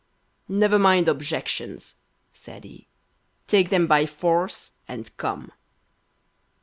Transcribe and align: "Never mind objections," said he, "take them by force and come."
"Never 0.49 0.79
mind 0.79 1.07
objections," 1.07 1.93
said 2.33 2.63
he, 2.63 2.87
"take 3.45 3.69
them 3.69 3.85
by 3.85 4.07
force 4.07 4.71
and 4.87 5.15
come." 5.15 5.51